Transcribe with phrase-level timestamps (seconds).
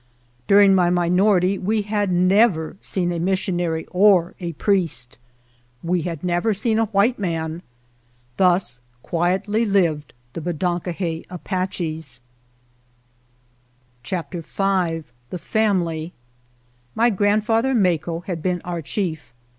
[0.47, 5.19] During my minority we had never seen a missionary or a priest.
[5.83, 7.61] We had never seen a white man.
[8.37, 12.19] Thus quietly lived the Be don ko he Apaches.
[14.01, 16.13] S4 CHAPTER V THE FAMILY
[16.95, 19.35] MY grandfather, Maco, had heen our chief.